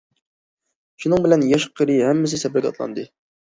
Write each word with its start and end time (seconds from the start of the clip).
شۇنىڭ 1.03 1.27
بىلەن 1.27 1.45
ياش- 1.53 1.69
قېرى 1.81 2.01
ھەممىسى 2.09 2.43
سەپەرگە 2.47 2.75
ئاتلاندى. 2.75 3.09